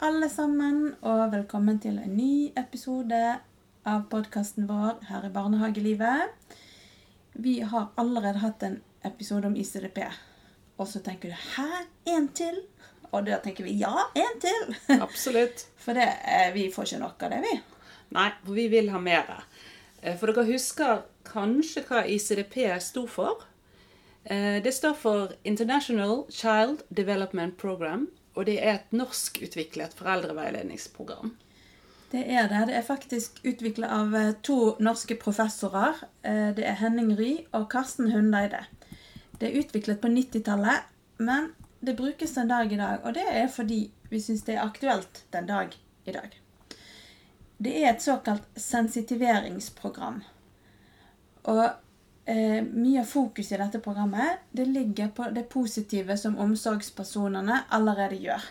[0.00, 3.18] alle sammen, og velkommen til en ny episode
[3.88, 6.34] av podkasten vår her i Barnehagelivet.
[7.38, 10.00] Vi har allerede hatt en episode om ICDP,
[10.78, 12.62] og så tenker du 'hæ, en til?'
[13.12, 14.74] Og da tenker vi 'ja, en til'.
[15.06, 15.66] Absolutt.
[15.76, 17.60] For det, eh, vi får ikke nok av det, vi.
[18.10, 19.44] Nei, for vi vil ha mer.
[20.02, 23.44] Eh, For dere husker kanskje hva ICDP sto for?
[24.24, 31.34] Eh, Det står for International Child Development Program, og det er et norskutviklet foreldreveiledningsprogram.
[32.12, 32.60] Det er det.
[32.70, 35.98] Det er faktisk utvikla av eh, to norske professorer.
[36.22, 38.62] Eh, Det er Henning Ry og Karsten Hundeide.
[39.38, 40.86] Det er utviklet på 90-tallet,
[41.18, 43.04] men det brukes den dag i dag.
[43.04, 45.74] Og det er fordi vi syns det er aktuelt den dag
[46.06, 46.40] i dag.
[47.58, 50.22] Det er et såkalt sensitiveringsprogram.
[51.50, 51.62] Og
[52.28, 58.20] eh, mye av fokuset i dette programmet det ligger på det positive som omsorgspersonene allerede
[58.20, 58.48] gjør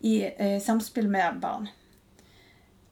[0.00, 1.68] i eh, samspill med barn.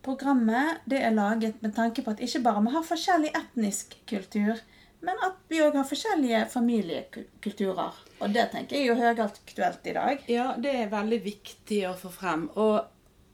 [0.06, 4.58] Programmet det er laget med tanke på at ikke bare vi har forskjellig etnisk kultur,
[5.06, 7.98] men at vi òg har forskjellige familiekulturer.
[8.20, 10.28] Og det tenker jeg er jo høyaktuelt i dag.
[10.30, 12.46] Ja, det er veldig viktig å få frem.
[12.54, 12.86] Og,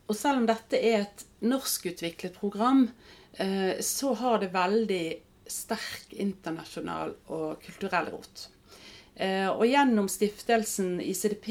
[0.09, 2.87] og selv om dette er et norskutviklet program,
[3.37, 5.05] eh, så har det veldig
[5.53, 8.49] sterk internasjonal og kulturell rot.
[9.15, 11.51] Eh, og gjennom stiftelsen ICDP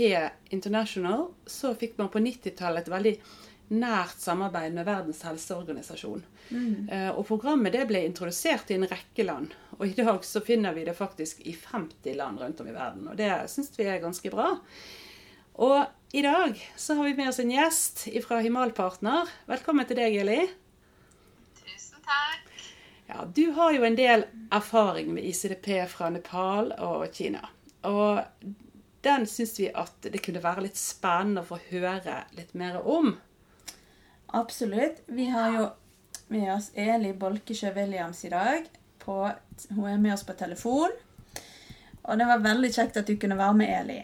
[0.56, 3.16] International så fikk man på 90-tallet et veldig
[3.72, 6.26] nært samarbeid med Verdens helseorganisasjon.
[6.52, 6.90] Mm.
[7.16, 9.54] og programmet det ble introdusert i en rekke land.
[9.78, 13.08] Og i dag så finner vi det faktisk i 50 land rundt om i verden.
[13.08, 14.50] Og det syns vi er ganske bra.
[15.64, 19.32] Og i dag så har vi med oss en gjest fra Himalpartner.
[19.48, 20.42] Velkommen til deg, Eli.
[21.62, 22.51] Tusen takk.
[23.14, 27.50] Ja, du har jo en del erfaring med ICDP fra Nepal og Kina.
[27.84, 28.22] Og
[29.04, 33.12] den syns vi at det kunne være litt spennende å få høre litt mer om.
[34.40, 35.04] Absolutt.
[35.12, 35.66] Vi har jo
[36.32, 38.70] med oss Eli Bolkesjø Williams i dag.
[39.04, 39.26] På,
[39.76, 40.96] hun er med oss på telefon.
[42.08, 44.00] Og det var veldig kjekt at du kunne være med, Eli.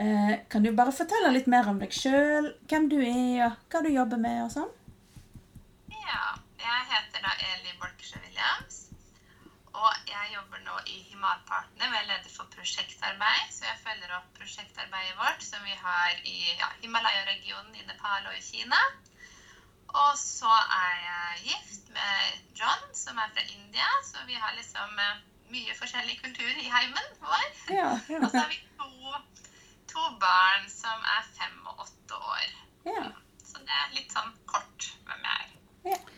[0.00, 3.82] Eh, kan du bare fortelle litt mer om deg sjøl, hvem du er, og hva
[3.82, 4.70] du jobber med og sånn?
[6.60, 8.80] Ja, jeg heter da Eli Bolkesjø Williams.
[9.70, 13.52] Og jeg jobber nå i Himalpartner, hvor jeg er leder for prosjektarbeid.
[13.54, 18.36] Så jeg følger opp prosjektarbeidet vårt som vi har i ja, Himalaya-regionen i Nepal og
[18.36, 18.80] i Kina.
[19.90, 25.00] Og så er jeg gift med John, som er fra India, så vi har liksom
[25.06, 25.22] eh,
[25.54, 27.48] mye forskjellig kultur i heimen vår.
[27.74, 27.90] Ja,
[28.22, 29.16] Og så har vi to,
[29.94, 32.54] to barn som er fem og åtte år.
[32.92, 33.10] ja.
[33.50, 36.10] Så det er litt sånn kort hvem jeg er.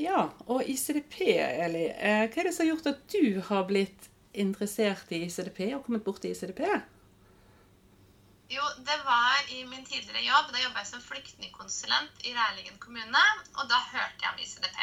[0.00, 1.16] Ja, og ICDP,
[1.64, 1.84] Eli.
[1.92, 5.84] eh, Hva er det som har gjort at du har blitt interessert i ICDP og
[5.84, 6.62] kommet borti ICDP?
[8.50, 10.48] Jo, det var i min tidligere jobb.
[10.54, 13.20] Da jobba jeg som flyktningkonsulent i Rælingen kommune.
[13.58, 14.80] Og da hørte jeg om ICDP.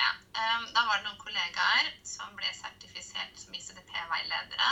[0.75, 4.71] Da var det noen kollegaer som ble sertifisert som ICDP-veiledere.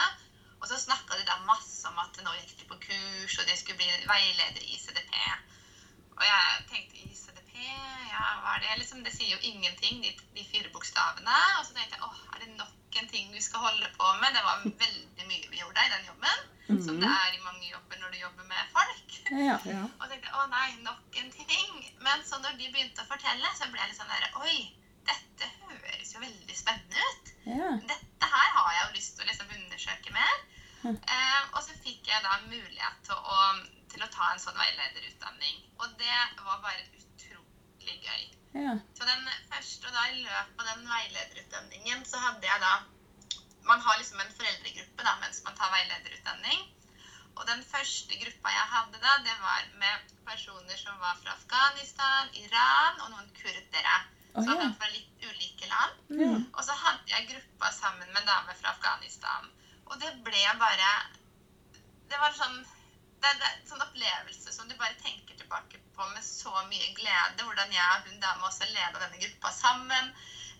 [0.61, 3.57] Og så snakka de da masse om at nå gikk de på kurs, og de
[3.59, 5.11] skulle bli veiledere i ICDP.
[6.15, 8.73] Og jeg tenkte ICDP, ja, hva er det?
[8.81, 11.37] Liksom, det sier jo ingenting, de, de fire bokstavene.
[11.59, 14.35] Og så tenkte jeg åh, er det nok en ting vi skal holde på med?
[14.35, 16.45] Det var veldig mye vi gjorde i den jobben.
[16.65, 19.17] Som det er i mange jobber når du jobber med folk.
[19.29, 19.57] Ja.
[19.69, 19.83] Ja.
[20.01, 21.75] Og tenkte å nei, nok en ting.
[22.01, 24.57] Men så når de begynte å fortelle, så ble jeg litt sånn der Oi,
[25.05, 27.33] dette høres jo veldig spennende ut.
[27.45, 27.71] ja.
[27.91, 30.35] Dette her har jeg jo lyst til å liksom undersøke mer.
[30.85, 33.37] Eh, og så fikk jeg da mulighet til å,
[33.93, 35.61] til å ta en sånn veilederutdanning.
[35.81, 36.83] Og det var bare
[37.85, 38.23] utrolig gøy.
[38.65, 38.73] ja.
[38.97, 42.83] Så den første, og da i løpet av den veilederutdanningen, så hadde jeg da
[43.65, 46.59] Man har liksom en foreldregruppe da, mens man tar veilederutdanning.
[47.35, 52.29] Og den første gruppa jeg hadde da, det var med personer som var fra Afghanistan,
[52.43, 53.95] Iran og noen kurdere.
[54.35, 55.97] Å, Så de fra litt ulike land.
[56.21, 56.29] Ja.
[56.53, 59.49] Og så hadde jeg gruppa sammen med en dame fra Afghanistan.
[59.89, 60.93] Og det ble bare
[62.09, 62.61] Det var sånn
[63.25, 67.41] det, det, sånn opplevelse som du bare tenker tilbake på med så mye glede.
[67.41, 70.11] Hvordan jeg og hun dama også leda denne gruppa sammen.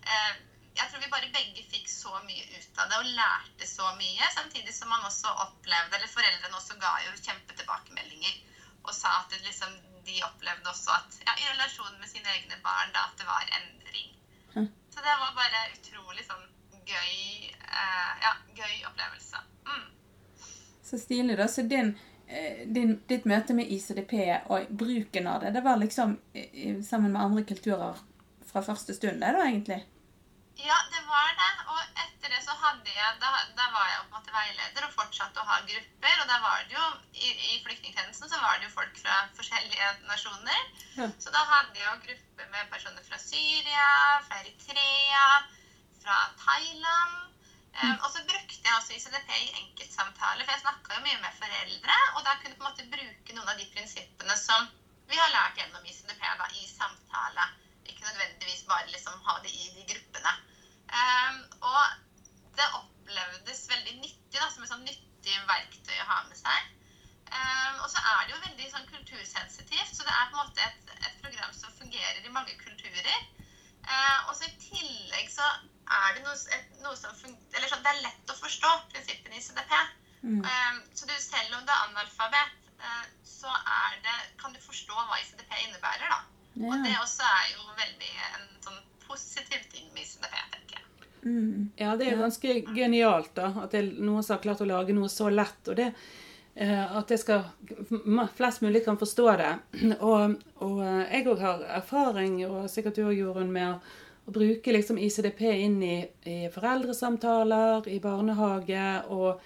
[0.02, 0.32] Eh,
[0.76, 4.32] jeg tror vi bare begge fikk så mye ut av det og lærte så mye.
[4.34, 8.42] Samtidig som man også opplevde, eller foreldrene også ga jo kjempetilbakemeldinger
[8.86, 9.72] og sa at det liksom,
[10.06, 13.48] de opplevde også at ja, i relasjon med sine egne barn da, at det var
[13.58, 14.12] endring.
[14.54, 14.68] Hm.
[14.94, 16.44] Så det var bare utrolig sånn
[16.86, 17.14] gøy,
[17.50, 19.42] eh, ja, gøy opplevelse.
[19.66, 19.88] Mm.
[20.86, 21.48] Så stilig, da.
[21.50, 21.96] Så din,
[22.74, 24.14] din, ditt møte med ICDP
[24.50, 28.00] og bruken av det, det var liksom eh, sammen med andre kulturer
[28.50, 29.84] fra første stund, det da, egentlig?
[30.56, 31.52] Ja, det var det.
[31.68, 34.94] Og etter det så hadde jeg, da, da var jeg på en måte veileder og
[34.96, 36.14] fortsatte å ha grupper.
[36.22, 39.92] Og da var det jo, i, i flyktningtjenesten så var det jo folk fra forskjellige
[40.08, 40.62] nasjoner.
[40.96, 41.10] Ja.
[41.20, 43.88] Så da hadde jeg jo grupper med personer fra Syria,
[44.28, 45.26] fra Eritrea,
[46.00, 47.35] fra Thailand.
[47.76, 51.38] Um, og så brukte jeg også ICDP i enkeltsamtaler, for jeg snakka jo mye med
[51.40, 51.96] foreldre.
[52.16, 54.70] Og da kunne jeg på en måte bruke noen av de prinsippene som
[55.10, 57.44] vi har lært gjennom ICDP da, i samtale.
[57.86, 60.32] Ikke nødvendigvis bare liksom ha det i de gruppene.
[60.96, 61.84] Um, og
[62.56, 66.72] det opplevdes veldig nyttig, da, som et sånn nyttig verktøy å ha med seg.
[67.26, 70.62] Um, og så er det jo veldig sånn kultursensitivt, så det er på en måte
[70.64, 73.24] et, et program som fungerer i mange kulturer.
[73.86, 77.84] Uh, og så i tillegg så er det noe, et, noe som fungerer Eller sånn,
[77.84, 79.74] det er lett å forstå prinsippene i CDP.
[80.26, 80.40] Mm.
[80.42, 84.96] Um, så du, selv om du er analfabet, uh, så er det, kan du forstå
[84.96, 86.22] hva ICDP innebærer, da.
[86.56, 87.02] Og det Ja.
[87.02, 91.10] også er jo veldig en sånn positiv ting med ICDP, tenker jeg.
[91.26, 91.72] Mm.
[91.78, 94.94] Ja, det er ganske genialt da, at det er noen som har klart å lage
[94.96, 95.60] noe så lett.
[95.70, 95.90] Og det,
[96.54, 97.44] eh, at det skal,
[98.36, 99.52] flest mulig kan forstå det.
[100.00, 100.34] Og,
[100.64, 104.74] og eh, jeg òg har erfaring, og sikkert du òg, Jorunn, med å, å bruke
[104.74, 105.96] liksom ICDP inn i,
[106.26, 108.88] i foreldresamtaler, i barnehage.
[109.14, 109.40] og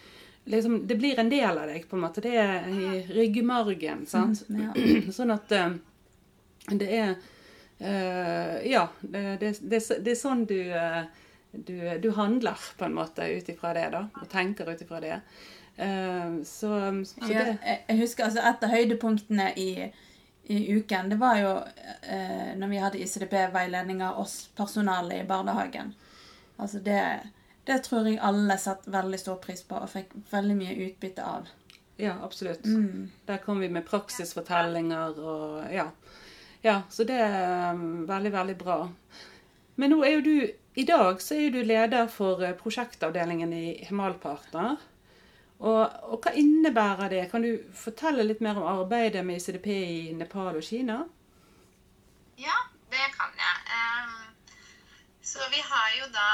[0.50, 2.24] liksom, Det blir en del av deg, på en måte.
[2.24, 4.06] Det er i ryggmargen.
[4.08, 4.46] sant?
[4.48, 5.12] Mm, ja.
[5.18, 5.76] Sånn at eh,
[6.70, 7.14] det er
[7.80, 10.58] Ja, det, det, det, det er sånn du,
[11.52, 14.04] du, du handler, på en måte, ut ifra det, da.
[14.22, 15.16] Og tenker ut ifra det.
[15.76, 16.70] Eh, så,
[17.06, 19.70] så det jeg jeg husker altså et av høydepunktene i,
[20.52, 21.52] i uken, det var jo
[22.02, 25.94] eh, når vi hadde ICDP-veiledning av oss personalet i barnehagen.
[26.60, 27.00] Altså det,
[27.64, 31.48] det tror jeg alle satte veldig stor pris på og fikk veldig mye utbytte av.
[32.00, 32.64] Ja, absolutt.
[32.64, 33.10] Mm.
[33.26, 35.90] Der kom vi med praksisfortellinger og ja.
[36.62, 36.82] ja.
[36.88, 38.78] Så det er um, veldig, veldig bra.
[39.76, 40.36] Men nå er jo du
[40.74, 44.78] I dag så er du leder for eh, prosjektavdelingen i Himalpartner.
[45.60, 47.24] Og, og hva innebærer det?
[47.32, 51.02] Kan du fortelle litt mer om arbeidet med ICDP i Nepal og Kina?
[52.40, 52.56] Ja,
[52.94, 53.58] det kan jeg.
[53.74, 54.14] Um,
[55.20, 56.28] så vi har jo da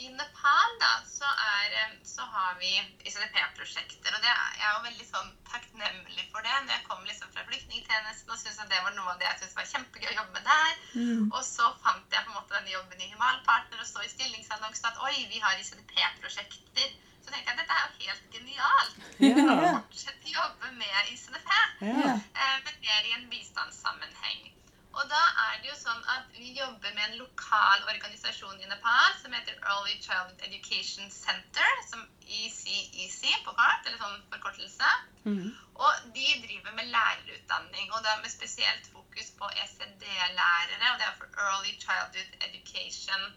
[0.00, 1.28] i, Nepal da, så,
[1.60, 2.70] er, så har vi
[3.04, 4.14] ICDP-prosjekter.
[4.16, 6.54] Og det er, jeg er jo veldig sånn takknemlig for det.
[6.64, 9.58] Når jeg kom liksom fra flyktningtjenesten og syntes det var noe av det jeg syntes
[9.58, 10.72] var kjempegøy å jobbe med der.
[10.96, 11.28] Mm.
[11.28, 14.90] Og så fant jeg på en måte denne jobben i Himalpartner og så i stillingsannonsen
[14.92, 16.96] at oi, vi har ICDP-prosjekter.
[17.20, 19.00] Så tenkte jeg dette er jo helt genialt.
[19.20, 19.76] Ja.
[19.84, 21.50] Fortsette å jobbe med ICDP
[21.80, 22.14] ja.
[22.16, 24.19] eh, men mer i en bistandssammenheng.
[25.00, 29.14] Og da er det jo sånn at vi jobber med en lokal organisasjon i Nepal
[29.22, 34.90] som heter Early Childhood Education Center, som ECEC på kart, eller sånn forkortelse.
[35.24, 35.46] Mhm.
[35.80, 41.16] Og de driver med lærerutdanning, og da med spesielt fokus på ECD-lærere, og det er
[41.16, 43.30] for Early Childhood Education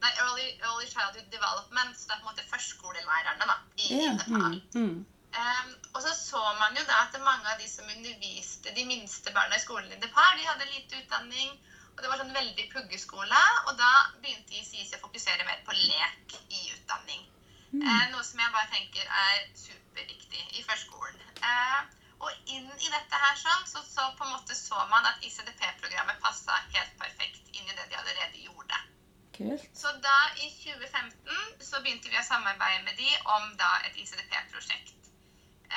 [0.00, 4.14] Nei, Early, early Childhood Development, så det er på en måte førskolelærerne da, i, yeah.
[4.16, 4.54] Nepal.
[4.74, 4.80] Mm.
[4.80, 5.06] Mm.
[5.30, 9.30] Um, og så så man jo da at mange av de som underviste de minste
[9.34, 11.52] barna i skolen i Depar, de hadde lite utdanning.
[11.94, 13.42] Og det var sånn veldig puggeskole.
[13.68, 13.90] Og da
[14.22, 17.26] begynte ICIC å fokusere mer på lek i utdanning.
[17.70, 21.20] Eh, noe som jeg bare tenker er superviktig i førskolen.
[21.38, 21.82] Uh,
[22.20, 26.18] og inn i dette her sånn, så, så på en måte så man at ICDP-programmet
[26.24, 28.80] passa helt perfekt inn i det de allerede gjorde.
[29.38, 29.68] Kult.
[29.72, 34.99] Så da i 2015 så begynte vi å samarbeide med de om da et ICDP-prosjekt.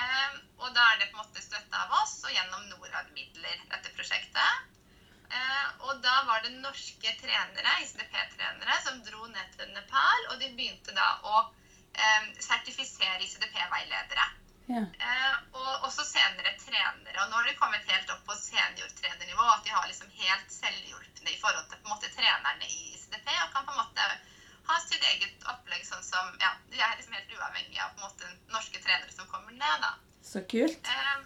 [0.02, 3.92] Ehm, og da er det på en måte støtta av oss og gjennom Norad-midler, dette
[3.98, 4.70] prosjektet.
[5.34, 10.52] Eh, og da var det norske trenere, ICDP-trenere, som dro ned til Nepal, og de
[10.54, 14.28] begynte da å eh, sertifisere ICDP-veiledere.
[14.72, 14.84] Ja.
[14.84, 17.18] Eh, og også senere trenere.
[17.24, 19.48] Og nå har de kommet helt opp på seniortrenernivå.
[19.56, 23.28] At de har liksom helt selvhjulpne i forhold til på en måte trenerne i ICDP.
[23.44, 24.08] Og kan på en måte
[24.70, 28.08] ha sitt eget opplegg sånn som Ja, de er liksom helt uavhengig av på en
[28.08, 29.94] måte norske trenere som kommer ned, da.
[30.24, 30.88] Så kult.
[30.88, 31.26] Eh,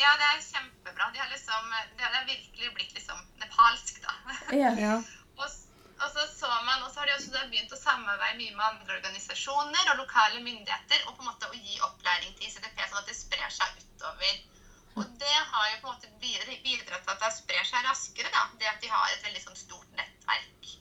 [0.00, 1.08] ja, det er kjempebra.
[1.14, 4.14] De har liksom, det har virkelig blitt liksom nepalsk, da.
[4.54, 4.70] Ja.
[4.78, 4.94] Ja.
[5.40, 5.48] Og,
[6.00, 8.94] og så så man, og så har de også begynt å samarbeide mye med andre
[8.98, 13.10] organisasjoner og lokale myndigheter og på en måte å gi opplæring til ICDP sånn at
[13.10, 14.38] det sprer seg utover.
[15.00, 18.46] Og det har jo på en måte bidratt til at det sprer seg raskere, da.
[18.60, 20.72] Det at de har et veldig sånn stort nettverk.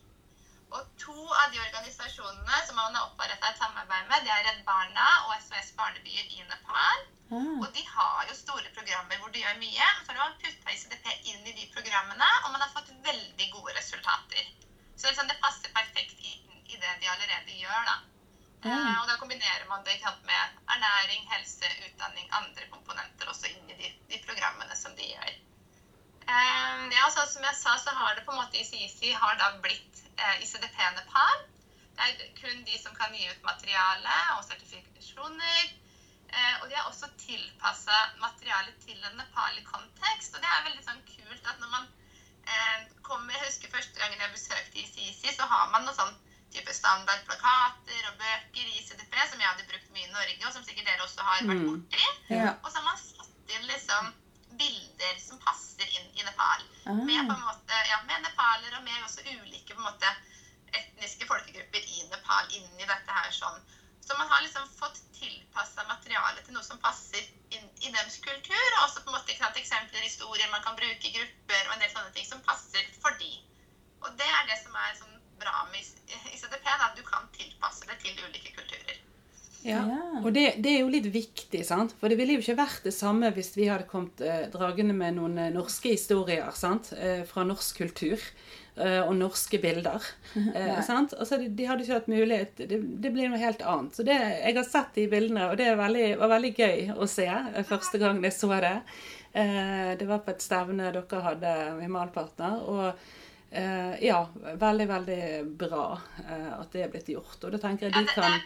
[0.70, 4.60] Og to av de organisasjonene som man har oppretta et samarbeid med, det er Redd
[4.68, 7.08] Barna og SOS Barnebyer i Nepal.
[7.32, 7.58] Mm.
[7.62, 9.90] Og de har jo store programmer hvor de gjør mye.
[10.04, 13.76] Så har man putta ICDP inn i de programmene, og man har fått veldig gode
[13.80, 14.54] resultater.
[14.96, 17.84] Så liksom, det passer perfekt inn i det de allerede gjør.
[17.90, 18.00] da.
[18.68, 19.98] Eh, og da kombinerer man det
[20.28, 25.38] med ernæring, helse, utdanning, andre komponenter også inn i de, de programmene som de gjør.
[26.30, 29.54] Eh, ja, så som jeg sa, så har det på en måte ICIC har da
[29.64, 29.89] blitt
[30.24, 31.46] eh, ICDP Nepal.
[31.96, 35.64] Det er kun de som kan gi ut materiale og sertifikasjoner.
[36.30, 40.36] Eh, og de har også tilpassa materialet til en nepali kontekst.
[40.36, 41.86] Og det er veldig sånn kult at når man
[42.46, 46.18] eh, kommer Jeg husker første gangen jeg besøkte ICICI, så har man noen sånn
[46.54, 50.66] type standardplakater og bøker i ICDP som jeg hadde brukt mye i Norge, og som
[50.66, 51.84] sikkert dere også har vært Mm.
[52.30, 52.56] Yeah.
[52.64, 54.14] Og så har man satt inn liksom
[54.62, 56.66] bilder som passer inn i Nepal.
[56.94, 57.38] Med, på Ah.
[57.38, 60.12] en måte, ja, med nepaler og med også ulike på en måte,
[60.74, 63.60] etniske folkegrupper i Nepal inni dette her sånn.
[64.06, 68.84] Så man har liksom fått tilpassa materialet til noe som passer i deres kultur, og
[68.86, 71.92] også på en måte sant, eksempler, historier man kan bruke i grupper og en del
[71.94, 73.32] sånne ting som passer for de.
[74.02, 75.84] Og det er det som er sånn bra med
[76.34, 78.49] ICDP, at du kan tilpasse det til ulike.
[79.66, 79.84] Ja.
[80.24, 81.94] Og det, det er jo litt viktig, sant?
[82.00, 85.18] For det ville jo ikke vært det samme hvis vi hadde kommet eh, dragende med
[85.18, 86.94] noen eh, norske historier sant?
[86.96, 90.10] Eh, fra norsk kultur eh, og norske bilder.
[90.60, 91.14] Eh, sant?
[91.20, 93.96] Altså, de, de hadde ikke hatt mulighet Det, det blir noe helt annet.
[93.98, 97.10] Så det, jeg har sett de bildene, og det er veldig, var veldig gøy å
[97.10, 98.76] se eh, første gang jeg så det.
[99.34, 102.62] Eh, det var på et stevne dere hadde med Malpartner.
[102.64, 103.10] og
[103.52, 106.00] Eh, ja, veldig, veldig bra
[106.30, 107.40] eh, at det er blitt gjort.
[107.42, 108.44] Og da tenker jeg de kan er.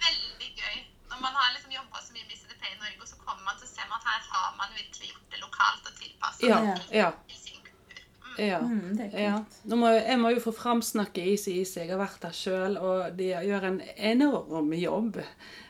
[1.13, 3.59] Når man har liksom jobba så mye med ICDP i Norge, og så kommer man
[3.59, 6.97] til å se at her har man virkelig gjort det lokalt og tilpassa Ja, det
[6.97, 7.09] ja.
[7.29, 7.99] til sin kultur.
[8.23, 8.39] Mm.
[8.47, 8.59] Ja.
[8.59, 9.35] Mm, det ja.
[9.77, 11.59] må, jeg må jo få framsnakke Easy.
[11.61, 13.77] Jeg har vært der sjøl, og de gjør en
[14.13, 15.21] enorm jobb.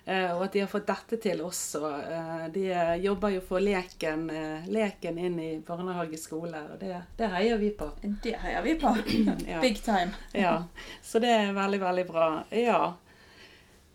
[0.06, 1.84] Eh, og at de har fått dette til også.
[1.92, 6.98] Eh, de eh, jobber jo for leken, eh, leken inn i barnehage, skole, og det,
[7.20, 7.92] det heier vi på.
[8.24, 8.96] Det heier vi på.
[9.64, 10.12] Big time.
[10.32, 10.62] Ja,
[11.04, 12.28] Så det er veldig, veldig bra.
[12.52, 12.84] Ja.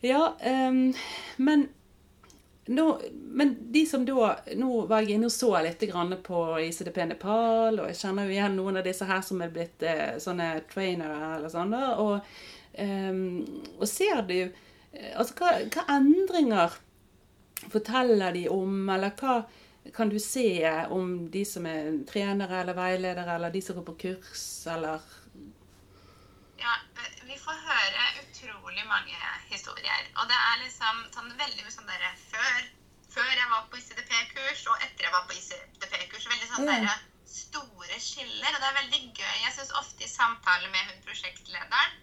[0.01, 0.37] Ja,
[0.69, 0.95] um,
[1.37, 1.69] men
[2.67, 5.83] nå, men de som da Nå var jeg inne og så litt
[6.27, 9.83] på ICDP Nepal, og jeg kjenner jo igjen noen av disse her som er blitt
[9.83, 11.73] eh, sånne trainere eller sånn.
[11.75, 12.29] Og,
[12.79, 16.77] um, og ser du eh, Altså, hva, hva endringer
[17.73, 19.41] forteller de om, eller hva
[19.97, 23.97] kan du se om de som er trenere eller veiledere, eller de som går på
[24.05, 25.01] kurs, eller
[27.45, 29.19] får høre utrolig mange
[29.51, 30.09] historier.
[30.17, 32.67] Og det er liksom sånn veldig mye sånn derre før,
[33.15, 36.29] før jeg var på ICDP-kurs, og etter jeg var på ICDP-kurs.
[36.35, 36.73] Veldig sånn Ja.
[36.73, 38.51] derre store skiller.
[38.55, 39.37] Og det er veldig gøy.
[39.45, 41.97] Jeg syns ofte i samtale med hun prosjektlederen,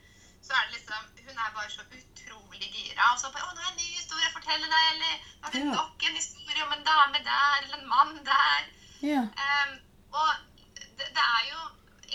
[0.45, 3.05] så er det liksom Hun er bare så utrolig gira.
[3.11, 5.45] Og så bare 'Å, nå har jeg en ny historie å fortelle deg', eller 'Nå
[5.45, 8.67] har du nok en historie om en dame der', eller 'en mann der'.
[9.01, 9.21] Ja.
[9.45, 9.71] Um,
[10.13, 10.29] og
[10.75, 11.59] det, det er jo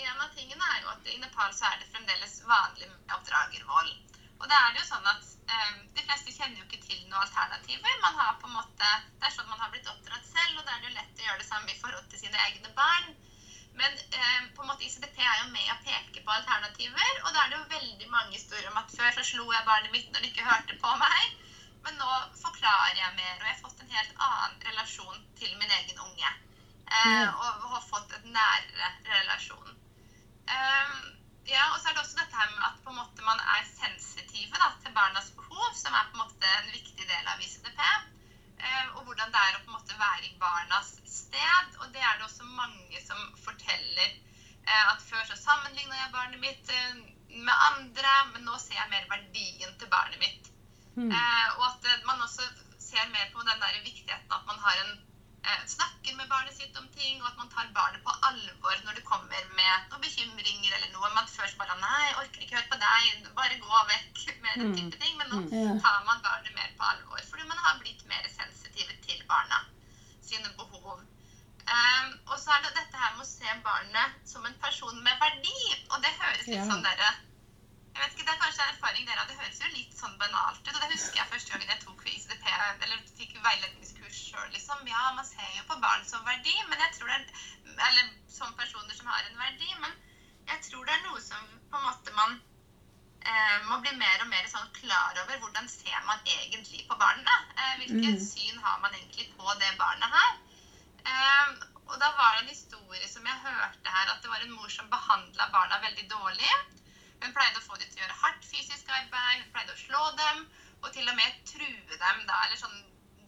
[0.09, 3.91] En av tingene er jo at i Nepal så er det fremdeles vanlig med oppdragervold.
[4.41, 7.99] Og det er jo sånn at ehm, de fleste kjenner jo ikke til noen alternativer.
[8.01, 8.87] Man har på en måte,
[9.19, 11.27] Det er sånn man har blitt oppdratt selv, og da er det jo lett å
[11.27, 13.11] gjøre det samme i forhold til sine egne barn.
[13.77, 17.43] Men ehm, på en måte ICDP er jo med å peke på alternativer, og da
[17.43, 20.25] er det jo veldig mange historier om at før så slo jeg barnet mitt når
[20.25, 21.37] det ikke hørte på meg.
[21.85, 22.09] Men nå
[22.41, 26.33] forklarer jeg mer, og jeg har fått en helt annen relasjon til min egen unge.
[26.91, 29.77] Eh, og har fått en nærere relasjon.
[30.55, 30.95] Ehm,
[31.49, 33.67] ja, og så er det også dette her med at på en måte man er
[33.69, 37.81] sensitive da, til barnas behov, som er på en måte en viktig del av ICDP.
[38.61, 41.79] Eh, og hvordan det er å på en måte være i barnas sted.
[41.81, 46.43] Og det er det også mange som forteller eh, at før så sammenligna jeg barnet
[46.43, 50.47] mitt eh, med andre, men nå ser jeg mer verdien til barnet mitt.
[50.91, 51.07] Mm.
[51.55, 52.43] og at eh, man også
[52.83, 54.97] ser mer på den der viktigheten at man har en
[55.65, 59.03] snakker med barnet sitt om ting, og at man tar barnet på alvor når det
[59.03, 61.09] kommer med noen bekymringer eller noe.
[61.15, 63.29] Man først bare 'Nei, jeg orker ikke høre på deg.
[63.35, 65.17] Bare gå vekk.' med den type ting.
[65.17, 65.39] Men nå
[65.81, 69.63] tar man barnet mer på alvor, fordi man har blitt mer sensitive til barna
[70.21, 71.01] sine behov.
[71.61, 75.19] Um, og så er det dette her med å se barnet som en person med
[75.19, 75.57] verdi.
[75.91, 76.69] Og det høres litt Ja.
[76.69, 77.11] sånn derre
[77.91, 79.27] jeg vet ikke, Det er kanskje en erfaring dere har.
[79.27, 80.75] Det høres jo litt sånn banalt ut.
[80.75, 82.45] og Det husker jeg første gangen jeg tok ICDP,
[82.81, 84.51] eller fikk veiledningskurs sjøl.
[84.53, 84.85] Liksom.
[84.87, 87.43] Ja, man ser jo på barn som verdi, men jeg tror det er,
[87.89, 89.73] eller som personer som har en verdi.
[89.81, 89.95] Men
[90.51, 92.37] jeg tror det er noe som på en måte man
[93.25, 95.37] eh, må bli mer og mer sånn klar over.
[95.43, 97.35] Hvordan ser man egentlig på barna?
[97.57, 98.23] Eh, hvilket Mm.
[98.25, 100.33] syn har man egentlig på det barnet her?
[101.05, 101.53] Eh,
[101.91, 104.69] og da var det en historie som jeg hørte her, at det var en mor
[104.69, 106.51] som behandla barna veldig dårlig.
[107.21, 110.03] Hun pleide å få dem til å gjøre hardt fysisk arbeid, hun pleide å slå
[110.17, 110.45] dem,
[110.81, 112.79] og til og med true dem, da, eller sånn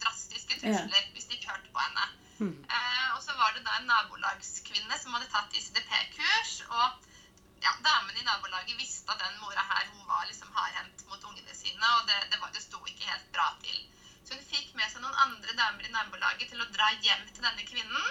[0.04, 2.06] drastiske trusler hvis de ikke hørte på henne.
[2.38, 2.54] Mm.
[2.76, 7.10] Eh, og så var det da en nabolagskvinne som hadde tatt ICDP-kurs, og
[7.64, 11.54] ja, damen i nabolaget visste at den mora her hun var liksom hardhendt mot ungene
[11.56, 13.78] sine, og det, det, var, det sto ikke helt bra til.
[14.24, 17.46] Så hun fikk med seg noen andre damer i nabolaget til å dra hjem til
[17.46, 18.10] denne kvinnen.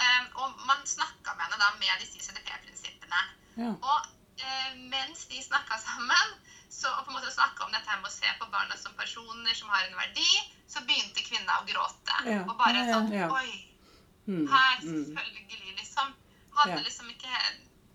[0.00, 3.22] Eh, og man snakka med henne da med disse ICDP-prinsippene.
[3.60, 3.72] Ja.
[3.76, 4.10] Og
[4.42, 6.36] eh, mens de snakka sammen,
[6.72, 8.94] så å på en måte snakke om dette her med å se på barna som
[8.98, 10.30] personer som har en verdi,
[10.66, 12.16] så begynte kvinna å gråte.
[12.26, 12.40] Ja.
[12.48, 12.94] Og bare Ja, ja.
[12.96, 13.28] sånn Ja.
[13.36, 13.68] Oi,
[14.26, 15.04] Mm, her, mm.
[15.04, 16.12] selvfølgelig, liksom.
[16.54, 17.30] Hadde liksom ikke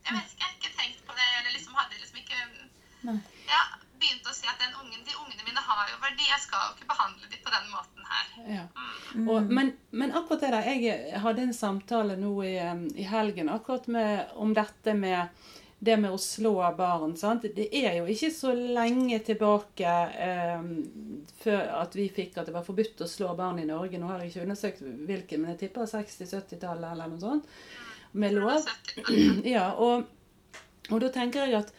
[0.05, 2.39] Jeg vet ikke, ikke tenkt på det, eller liksom hadde liksom ikke
[3.47, 3.61] Ja,
[3.99, 6.75] begynte å si at den ungen, de ungene mine har jo verdi, jeg skal jo
[6.75, 8.25] ikke behandle dem på den måten her.
[8.57, 8.65] Ja.
[9.15, 9.29] Mm.
[9.29, 12.55] Og, men, men akkurat det der Jeg hadde en samtale nå i,
[12.99, 15.29] i helgen akkurat med, om dette med
[15.79, 17.13] det med å slå barn.
[17.17, 17.45] Sant?
[17.55, 19.93] Det er jo ikke så lenge tilbake
[20.25, 20.69] eh,
[21.43, 23.99] før at vi fikk at det var forbudt å slå barn i Norge.
[24.01, 27.51] Nå har jeg ikke undersøkt hvilken, men jeg tipper 60-70-tallet eller noe sånt.
[28.17, 28.65] Med lov.
[29.45, 30.07] Ja, og,
[30.89, 31.69] og da tenker jeg at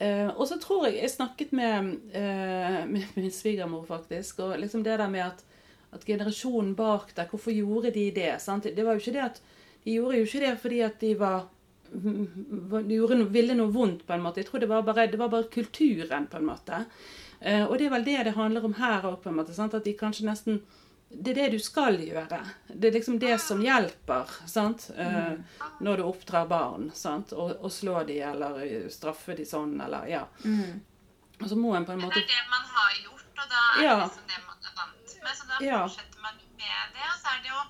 [0.00, 4.86] eh, Og så tror jeg jeg snakket med, eh, med min svigermor, faktisk, og liksom
[4.86, 5.44] det der med at,
[5.92, 8.32] at generasjonen bak der, hvorfor gjorde de det?
[8.40, 8.64] Sant?
[8.64, 9.44] Det var jo ikke det at
[9.84, 11.44] De gjorde jo ikke det fordi at de var
[11.92, 14.40] gjorde noe, ville noe vondt, på en måte.
[14.42, 16.84] Jeg tror det var bare, det var bare kulturen, på en måte.
[17.40, 19.54] Eh, og det er vel det det handler om her òg, på en måte.
[19.54, 19.74] Sant?
[19.74, 20.62] At de kanskje nesten
[21.08, 22.40] Det er det du skal gjøre.
[22.66, 24.88] Det er liksom det som hjelper sant?
[24.98, 25.36] Eh,
[25.80, 26.88] når du oppdrar barn.
[26.98, 27.30] Sant?
[27.32, 30.24] Og, og slå de eller eh, straffe de sånn, eller ja.
[30.42, 30.80] Mm.
[31.38, 33.62] Og så må en på en måte det er det man har gjort, og da
[33.78, 33.94] er Ja.
[33.94, 35.32] det liksom det man er vant med.
[35.38, 35.80] Så da Ja.
[35.86, 37.06] fortsetter man med det.
[37.12, 37.62] Og så er det jo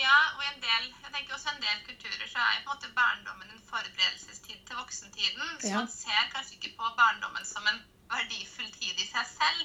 [0.00, 2.72] Ja, og en del jeg tenker også en del kulturer så er jo på en
[2.74, 5.48] måte barndommen en forberedelsestid til voksentiden.
[5.60, 5.80] Så Ja.
[5.82, 7.80] man ser kanskje ikke på barndommen som en
[8.14, 9.60] verdifull tid i seg selv.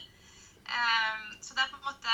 [0.65, 2.13] Um, så det er på en måte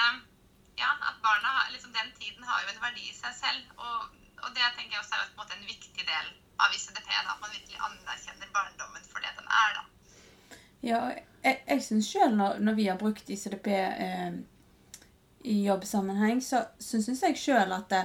[0.82, 3.64] Ja, at barna liksom Den tiden har jo en verdi i seg selv.
[3.78, 4.00] Og,
[4.44, 6.28] og det tenker jeg også er på en en viktig del
[6.60, 7.10] av ICDP.
[7.26, 9.84] Da, at man virkelig anerkjenner barndommen for det den er, da.
[10.84, 11.02] Ja,
[11.44, 14.32] jeg, jeg syns sjøl når, når vi har brukt ICDP eh,
[15.44, 18.02] i jobbsammenheng, så, så syns jeg sjøl at det,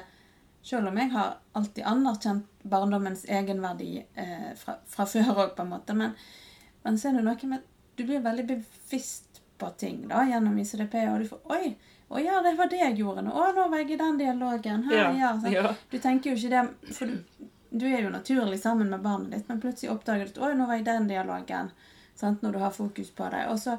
[0.66, 5.72] selv om jeg har alltid anerkjent barndommens egenverdi eh, fra, fra før òg, på en
[5.74, 6.16] måte, men,
[6.84, 10.96] men så er det noe med Du blir veldig bevisst på ting da, gjennom ICDP,
[11.10, 11.76] og du får Oi!
[12.06, 13.32] Å ja, det var det jeg gjorde nå.
[13.34, 14.84] Å, nå var jeg i den dialogen.
[14.86, 15.72] Her, ja, Ja.
[15.90, 19.48] Du tenker jo ikke det For du, du er jo naturlig sammen med barnet ditt,
[19.48, 21.72] men plutselig oppdager du at 'Oi, nå var jeg i den dialogen'.
[22.14, 22.44] Sant?
[22.44, 23.42] Når du har fokus på det.
[23.50, 23.74] Og så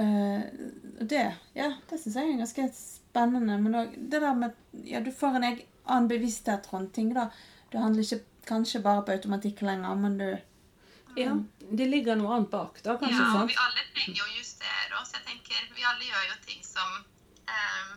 [0.00, 0.42] eh,
[1.12, 1.22] Det
[1.56, 3.56] ja, det syns jeg er ganske spennende.
[3.62, 7.28] Men òg det der med Ja, du får en annen bevissthet rundt ting, da.
[7.72, 10.28] Det handler ikke kanskje bare på automatikk lenger, men du
[11.18, 11.32] Ja,
[11.78, 13.18] det ligger noe annet bak, da, kanskje.
[13.18, 13.50] Ja, sant?
[13.50, 15.10] vi alle trenger å justere oss.
[15.16, 16.88] Jeg tenker, Vi alle gjør jo ting som
[17.50, 17.90] um,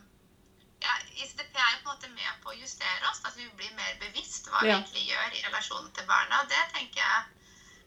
[0.82, 3.22] ja, ICDP er jo på en måte med på å justere oss.
[3.26, 4.80] At vi blir mer bevisst hva vi Ja.
[4.80, 6.42] egentlig gjør i relasjonen til barna.
[6.50, 7.22] Det tenker jeg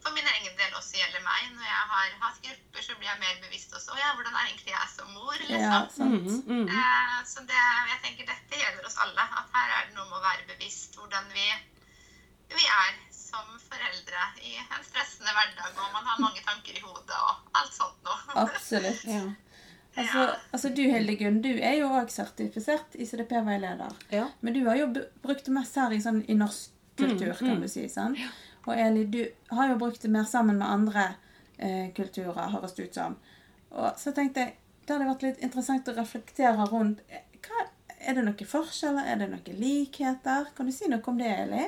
[0.06, 1.46] for min egen del også gjelder meg.
[1.56, 3.96] Når jeg har hatt grupper, så blir jeg mer bevisst også.
[3.98, 5.38] Ja, hvordan er egentlig jeg som mor?
[5.50, 5.88] Ja, liksom.
[5.96, 6.28] sant.
[6.46, 6.68] mm, mm.
[6.76, 9.24] Eh, så det, jeg tenker dette gjelder oss alle.
[9.40, 11.48] At her er det noe med å være bevisst hvordan vi,
[12.54, 17.18] vi er som foreldre i en stressende hverdag, og man har mange tanker i hodet
[17.18, 18.38] og alt sånt noe.
[18.46, 19.02] Absolutt.
[19.10, 19.26] Ja.
[19.96, 23.94] Altså, altså du Hildegunn, du er jo òg sertifisert ICDP-veileder.
[24.12, 24.26] Ja.
[24.44, 24.90] Men du har jo
[25.24, 27.62] brukt det mest her i, sånn, i norsk kultur, Mm, kan mm.
[27.64, 27.86] du si.
[27.88, 28.20] sant?
[28.66, 29.22] Og Eli, du
[29.54, 31.06] har jo brukt det mer sammen med andre
[31.58, 33.16] eh, kulturer, høres det ut som.
[33.70, 37.66] Og så tenkte jeg det hadde vært litt interessant å reflektere rundt eh, hva,
[37.98, 39.06] Er det noen forskjeller?
[39.06, 40.50] Er det noen likheter?
[40.54, 41.64] Kan du si noe om det, Eli?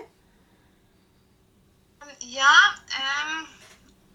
[2.20, 2.54] Ja,
[2.98, 3.46] Um,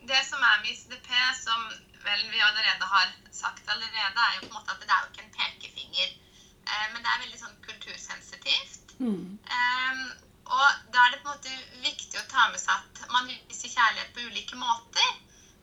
[0.08, 1.10] det som er med ICDP,
[1.46, 1.60] som
[2.08, 5.12] vel vi allerede har sagt allerede, er jo på en måte at det er jo
[5.12, 6.10] ikke en pekefinger.
[6.68, 8.96] Eh, men det er veldig sånn kultursensitivt.
[9.00, 9.40] Mm.
[9.58, 10.04] Ehm,
[10.54, 13.72] og da er det på en måte viktig å ta med seg at man viser
[13.72, 15.10] kjærlighet på ulike måter.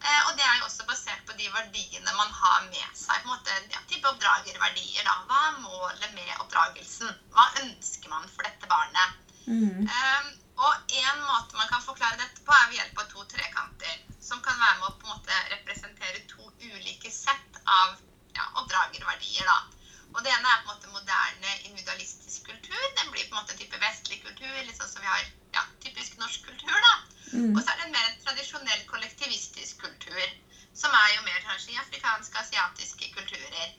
[0.00, 3.20] Eh, og det er jo også basert på de verdiene man har med seg.
[3.20, 5.04] på en måte, ja, type oppdragerverdier.
[5.06, 5.16] da.
[5.28, 7.12] Hva er målet med oppdragelsen?
[7.34, 9.18] Hva ønsker man for dette barnet?
[9.46, 9.84] Mm.
[9.84, 14.00] Eh, og en måte man kan forklare dette på, er ved hjelp av to trekanter.
[14.20, 17.94] Som kan være med å på en måte representere to ulike sett av
[18.36, 19.46] ja, oppdragerverdier.
[19.46, 19.79] da.
[20.14, 22.82] Og Det ene er på en måte moderne individualistisk kultur.
[22.98, 25.22] Den blir på en måte en type vestlig kultur, litt sånn som vi har
[25.56, 26.78] ja, typisk norsk kultur.
[26.86, 26.94] da.
[27.32, 27.52] Mm.
[27.54, 30.26] Og så er det en mer tradisjonell kollektivistisk kultur,
[30.74, 33.70] som er jo mer kanskje i afrikanske, asiatiske kulturer.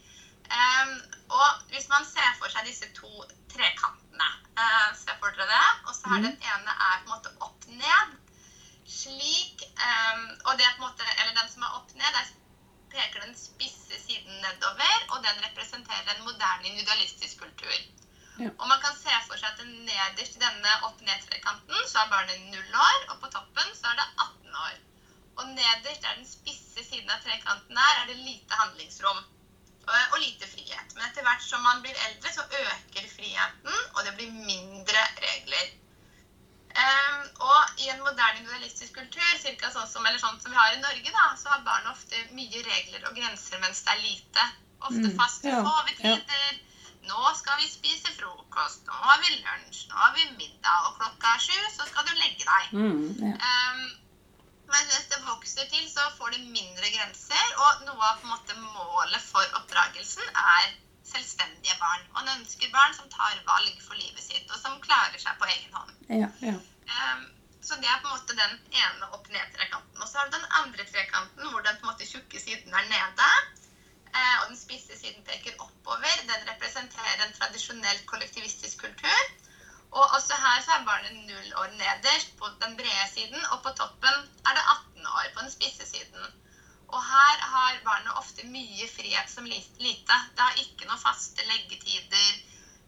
[0.51, 0.95] Um,
[1.31, 3.11] og hvis man ser for seg disse to
[3.51, 7.35] trekantene, uh, se for dere det, og så er den ene er på en måte
[7.39, 8.17] opp-ned,
[8.91, 12.33] slik um, Og det er på en måte, eller den som er opp-ned, der
[12.91, 13.80] peker den spisse
[14.11, 17.75] siden nedover, og den representerer en moderne individualistisk kultur.
[18.39, 18.49] Ja.
[18.57, 22.79] Og man kan se for seg at nederst i denne opp-ned-trekanten så er barnet 0
[22.85, 24.79] år, og på toppen så er det 18 år.
[25.39, 30.17] Og nederst der den spisse siden av trekanten er, er det lite handlingsrom og, og
[30.23, 30.95] lite frihet.
[30.95, 35.71] Men etter hvert som man blir eldre, så øker friheten, og det blir mindre regler.
[36.71, 40.75] Um, og i en moderne individualistisk kultur, cirka sånn som, eller sånn som vi har
[40.75, 44.45] i Norge, da, så har barn ofte mye regler og grenser mens det er lite.
[44.81, 46.59] Ofte Mm, faste ja, sovetider.
[47.09, 51.33] Nå skal vi spise frokost, nå har vi lunsj, nå har vi middag, og klokka
[51.35, 52.71] er sju så skal du legge deg.
[52.77, 53.33] Mm.
[53.33, 53.81] Um,
[54.71, 59.21] men mens det vokser til, så får det mindre grenser, og noe av måte, målet
[59.25, 60.71] for oppdragelsen er
[61.11, 62.07] selvstendige barn.
[62.17, 65.77] Man ønsker barn som tar valg for livet sitt, og som klarer seg på egen
[65.77, 65.93] hånd.
[66.09, 66.29] Ja.
[66.47, 66.57] Ja.
[66.97, 67.25] Um,
[67.61, 70.01] så det er på en måte den ene opp-ned-trekanten.
[70.01, 72.87] Og så har du den andre trekanten hvor den på en måte tjukke siden er
[72.89, 73.27] nede.
[74.15, 76.15] eh, Og den spisse siden peker oppover.
[76.31, 79.21] Den representerer en tradisjonell kollektivistisk kultur.
[79.91, 83.73] Og også her så er barnet null år nederst på den brede siden, og på
[83.77, 86.23] toppen er det 18 år på den spisse siden.
[86.91, 90.17] Og her har barnet ofte mye frihet som lite.
[90.35, 92.31] Det har ikke noen faste leggetider.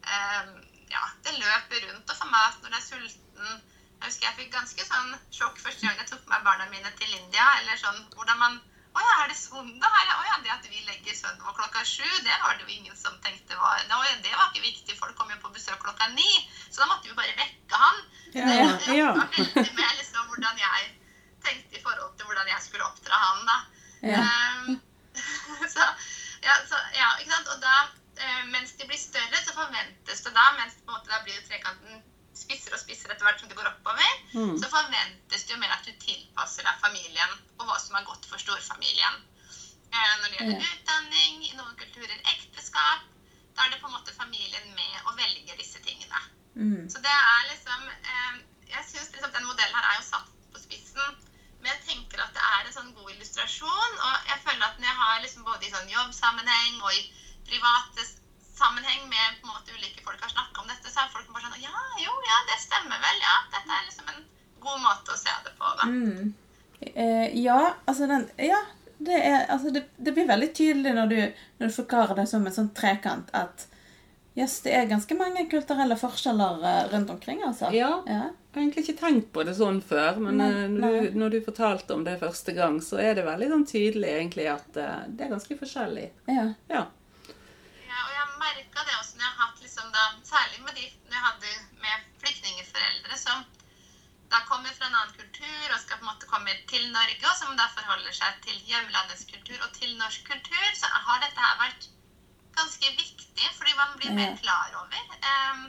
[0.03, 0.57] Um,
[0.91, 3.61] ja, det løper rundt og får mat når det er sulten.
[4.03, 7.15] Jeg husker jeg fikk ganske sånn sjokk første gang jeg tok med barna mine til
[7.15, 7.45] India.
[7.61, 8.61] Eller sånn hvordan man
[8.93, 9.89] Å ja, er det sånn da?
[9.89, 12.67] Er det, å ja, det at vi legger sønnen vår klokka sju, det var det
[12.67, 15.53] jo ingen som tenkte var Å ja, det var ikke viktig, folk kom jo på
[15.55, 16.27] besøk klokka ni.
[16.67, 18.03] Så da måtte vi bare vekke han.
[18.35, 20.91] Ja, ja, det var veldig med liksom hvordan jeg
[21.47, 23.57] tenkte i forhold til hvordan jeg skulle oppdra han, da.
[24.03, 24.21] Ja.
[24.21, 24.79] Ehm,
[25.75, 25.85] så,
[26.43, 27.51] ja, så, ja, ikke sant?
[27.55, 27.75] Og da,
[28.19, 31.39] eh, mens de blir større, så forventes det da, mens på en måte da blir
[31.47, 32.01] trekanten
[32.33, 34.55] spissere og spissere etter hvert som det går oppover, Mm.
[34.57, 38.25] så forventes det jo mer at du tilpasser deg familien og hva som er godt
[38.25, 39.19] for storfamilien.
[39.93, 43.03] Eh, når det gjelder utdanning, i noen kulturer ekteskap,
[43.53, 46.23] da er det på en måte familien med å velge disse tingene.
[46.57, 46.89] Mm.
[46.89, 48.33] Så det er liksom eh,
[48.73, 51.17] Jeg syns liksom den modellen her er jo satt på spissen.
[51.61, 53.95] Men jeg tenker at det er en sånn god illustrasjon.
[54.07, 57.01] Og jeg føler at når jeg har liksom både i sånn jobbsammenheng og i
[57.49, 58.05] private
[58.53, 61.49] sammenheng med på en måte ulike folk har snakka om dette, så er folk bare
[61.49, 63.19] sånn Ja, jo, ja, det stemmer vel.
[63.25, 64.23] Ja, dette er liksom en
[64.63, 65.89] god måte å se det på, da.
[65.89, 66.33] Mm.
[66.83, 68.59] Eh, ja, altså den Ja,
[68.99, 71.19] det er Altså, det, det blir veldig tydelig når du,
[71.59, 73.67] når du forklarer det som en sånn trekant at
[74.33, 77.69] Yes, det er ganske mange kulturelle forskjeller eh, rundt omkring, altså.
[77.69, 77.99] Ja.
[78.09, 78.31] Ja.
[78.53, 80.67] Jeg har egentlig ikke tenkt på det sånn før, men Nei, nei.
[80.77, 84.11] når, du, når du fortalte om det første gang, så er det veldig sånn tydelig
[84.11, 86.11] egentlig at uh, det er ganske forskjellig.
[86.29, 86.51] ja.
[86.69, 86.83] Ja.
[87.87, 90.85] Ja, og jeg merka det også når jeg har hatt liksom da, Særlig med de
[90.85, 93.41] når jeg hadde med flyktningforeldre som
[94.33, 97.35] da kommer fra en annen kultur og skal på en måte komme til Norge, og
[97.37, 101.59] som da forholder seg til hjemlandets kultur og til norsk kultur, så har dette her
[101.61, 101.89] vært
[102.57, 105.61] ganske viktig, fordi man blir mer klar over eh,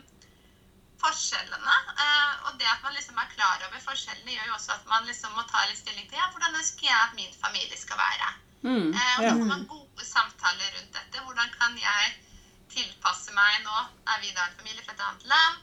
[1.05, 1.77] forskjellene.
[2.05, 5.07] Eh, og det at man liksom er klar over forskjellene, gjør jo også at man
[5.11, 8.33] liksom må ta litt stilling til ja, hvordan ønsker jeg at min familie skal være.
[8.65, 11.21] Mm, Eh, og da får man gode samtaler rundt dette.
[11.27, 12.15] Hvordan kan jeg
[12.75, 13.75] tilpasse meg nå?
[14.15, 15.59] Er vi da en familie fra et annet land?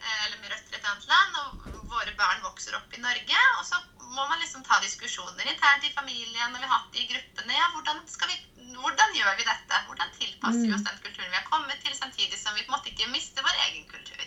[0.00, 1.38] eh, Eller med røtter i et annet land?
[1.44, 3.38] Og våre barn vokser opp i Norge.
[3.60, 3.78] Og så
[4.16, 7.54] må man liksom ta diskusjoner internt i familien, og vi har hatt det i gruppene.
[7.54, 8.40] Ja, hvordan, skal vi,
[8.74, 9.82] hvordan gjør vi dette?
[9.86, 12.78] Hvordan tilpasser vi oss den kulturen vi har kommet til, samtidig som vi på en
[12.78, 14.26] måte ikke mister vår egen kultur?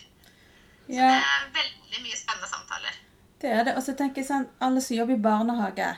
[0.87, 1.07] Ja.
[1.09, 2.95] Det er veldig mye spennende samtaler.
[3.39, 3.75] Det er det.
[3.77, 5.95] Og så tenker jeg sånn, alle som jobber i barnehage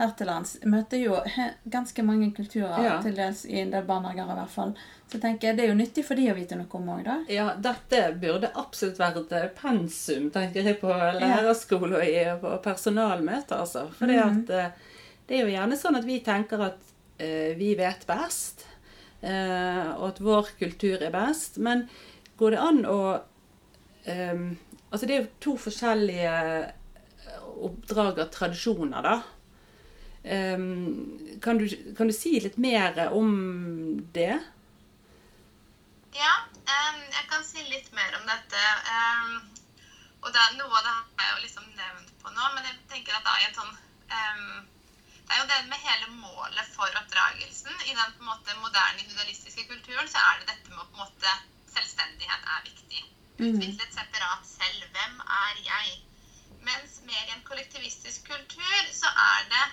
[0.00, 1.18] her til lands, møter jo
[1.68, 3.00] ganske mange kulturer, Ja.
[3.02, 4.74] til dels i en del barnehager i hvert fall.
[5.12, 7.16] Så tenker jeg det er jo nyttig for de å vite noe om òg, da.
[7.28, 13.58] Ja, dette burde absolutt vært eh, pensum, tenker jeg, på lærerskole og i- på personalmøter,
[13.60, 13.90] altså.
[13.92, 14.46] For Mhm.
[14.46, 14.72] det
[15.28, 16.78] er jo gjerne sånn at vi tenker at
[17.18, 18.64] eh, vi vet best,
[19.22, 21.58] eh, og at vår kultur er best.
[21.58, 21.88] Men
[22.38, 23.20] går det an å
[24.04, 24.50] eh,
[24.90, 26.30] Altså, det er jo to forskjellige
[27.62, 29.20] oppdrag av tradisjoner, da.
[30.20, 33.30] Um, kan, du, kan du si litt mer om
[34.12, 34.34] det?
[36.12, 38.64] Ja, um, jeg kan si litt mer om dette.
[40.20, 43.16] og det, noe av det har jeg jo liksom nevnt på nå, men jeg tenker
[43.16, 43.72] at da i en sånn
[45.30, 47.72] Det er jo det med hele målet for oppdragelsen.
[47.86, 51.06] I den på en måte moderne individualistiske kulturen så er det dette med på en
[51.06, 51.36] måte
[51.70, 53.04] Selvstendighet er viktig.
[53.48, 54.86] Utvikle et separat selv.
[54.94, 55.98] Hvem er jeg?
[56.68, 59.66] Mens mer i en kollektivistisk kultur så er det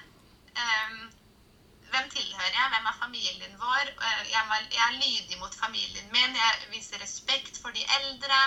[0.63, 0.99] um,
[1.91, 2.69] hvem tilhører jeg?
[2.73, 3.91] Hvem er familien vår?
[4.07, 4.43] Eh, Jeg,
[4.85, 6.35] er lydig mot familien min.
[6.35, 8.39] Jeg viser respekt for de eldre.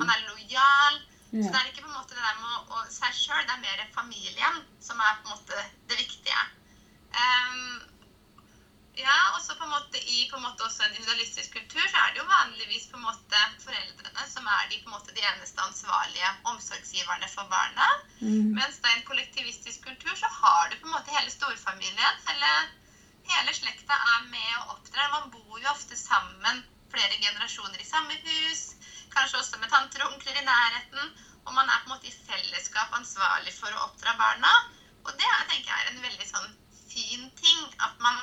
[0.00, 1.00] Man er lojal.
[1.34, 3.62] Så det er ikke på en måte det der med å, seg sjøl, det er
[3.64, 6.42] mer familien som er på en måte det viktige.
[7.10, 7.80] Em,
[8.98, 12.02] ja, og så på en måte i på en måte også en individualistisk kultur så
[12.02, 15.24] er det jo vanligvis på en måte foreldrene som er de på en måte de
[15.30, 17.88] eneste ansvarlige omsorgsgiverne for barna.
[18.20, 18.54] Mm.
[18.58, 22.22] Mens da i en kollektivistisk kultur så har du på en måte hele storfamilien.
[22.28, 22.52] Hele,
[23.32, 25.10] hele slekta er med og oppdrar.
[25.16, 26.62] Man bor jo ofte sammen
[26.94, 28.64] flere generasjoner i samme hus.
[29.14, 31.14] Kanskje også med tanter og onkler i nærheten.
[31.44, 34.52] Og man er på en måte i fellesskap ansvarlig for å oppdra barna.
[35.04, 36.54] Og det er, tenker jeg er en veldig sånn
[36.88, 37.66] fin ting.
[37.84, 38.22] At man,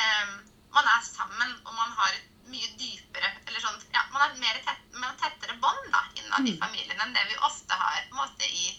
[0.00, 0.34] eh,
[0.72, 4.58] man er sammen, og man har et mye dypere eller sånn, ja, Man har mer
[4.64, 4.80] tett,
[5.20, 8.72] tettere bånd da, innad i familien enn det vi ofte har på en måte i,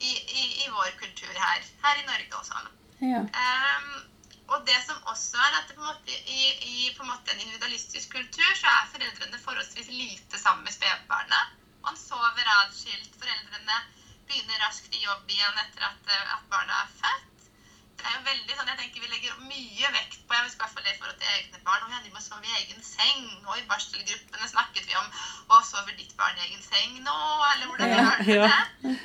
[0.00, 2.70] i, i, i vår kultur her, her i Norge og sånn.
[3.04, 3.20] Ja.
[3.42, 3.90] Ehm,
[4.46, 7.34] og det som også er at det på en måte, i, i på en måte
[7.34, 11.56] en individualistisk kultur så er foreldrene forholdsvis lite sammen med spedbarnet.
[11.86, 13.12] Man sover atskilt.
[13.18, 13.80] Foreldrene
[14.26, 17.35] begynner raskt i jobb igjen etter at, eh, at barna er født.
[17.96, 20.72] Det er jo veldig sånn, jeg tenker Vi legger mye vekt på jeg i hvert
[20.72, 21.96] fall det i forhold til egne barn.
[22.04, 23.24] De må sove i egen seng.
[23.48, 25.08] Og i barselgruppene snakket vi om
[25.56, 27.16] å sover ditt barn i egen seng nå?
[27.52, 28.96] Eller hvordan Ja, gjør det ja.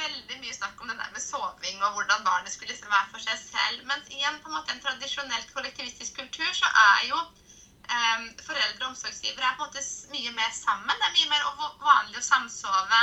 [0.00, 3.24] veldig mye snakk om det der med soving og hvordan barnet skulle liksom være for
[3.24, 3.84] seg selv.
[3.88, 8.90] Mens igjen på en måte en tradisjonelt kollektivistisk kultur så er jo eh, foreldre og
[8.92, 10.96] omsorgsgivere er på en måte mye mer sammen.
[10.98, 11.46] Det er mye mer
[11.84, 13.02] vanlig å samsove.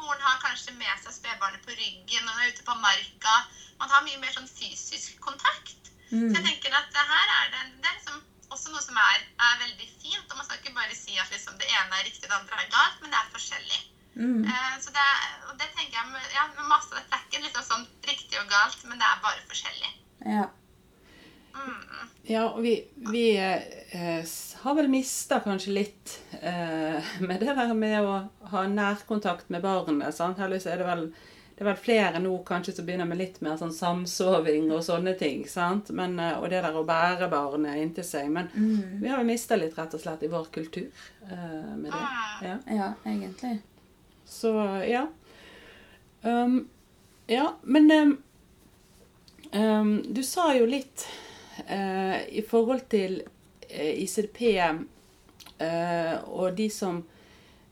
[0.00, 3.36] Moren har kanskje med seg spedbarnet på ryggen når hun er ute på marka.
[3.80, 5.92] Man har mye mer sånn fysisk kontakt.
[6.10, 8.18] Så jeg tenker at det her er det, det er liksom
[8.50, 10.26] også noe som er, er veldig fint.
[10.26, 12.72] Og man skal ikke bare si at liksom det ene er riktig, det andre er
[12.74, 13.80] galt, men det er forskjellig.
[14.20, 14.44] Mm.
[14.44, 15.08] Eh, så det,
[15.48, 18.50] og det tenker jeg med, ja, med masse Det er ikke liksom sånn riktig og
[18.50, 19.92] galt, men det er bare forskjellig.
[20.26, 20.48] Ja.
[21.54, 22.10] Mm.
[22.30, 22.74] Ja, og vi,
[23.10, 24.20] vi eh,
[24.60, 28.14] har vel mista kanskje litt eh, med det der med å
[28.52, 30.14] ha nærkontakt med barnet.
[30.14, 30.40] sant?
[30.40, 31.10] Heldigvis er det vel
[31.60, 35.12] det er vel flere nå kanskje som begynner med litt mer sånn samsoving og sånne
[35.20, 35.42] ting.
[35.48, 35.90] sant?
[35.92, 38.30] Men, eh, og det der å bære barnet inntil seg.
[38.32, 38.48] Men
[39.02, 40.88] vi har jo mista litt rett og slett i vår kultur
[41.28, 42.04] eh, med det.
[42.48, 42.56] Ja.
[42.80, 43.58] ja, egentlig.
[44.24, 44.54] Så
[44.88, 45.06] ja.
[46.22, 46.68] Um,
[47.26, 48.22] ja, men um,
[49.52, 51.06] um, du sa jo litt
[51.68, 53.22] uh, i forhold til
[53.70, 57.02] ICDP eh, og de som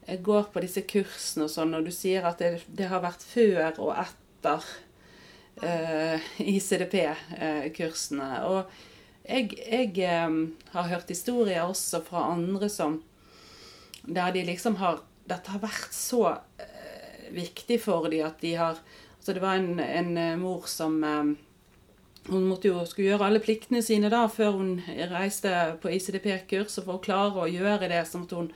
[0.06, 3.24] eh, går på disse kursene og sånn, og du sier at det, det har vært
[3.26, 4.68] før og etter
[5.62, 8.30] eh, ICDP-kursene.
[8.48, 10.38] og jeg, jeg eh,
[10.72, 13.02] har hørt historier også fra andre som
[14.08, 16.22] der de liksom har Dette har vært så
[16.56, 18.78] eh, viktig for dem at de har
[19.18, 21.34] Altså det var en, en eh, mor som eh,
[22.28, 24.74] Hun måtte jo skulle gjøre alle pliktene sine da før hun
[25.10, 26.80] reiste på ICDP-kurs.
[26.80, 28.50] Og for å klare å gjøre det, så måtte hun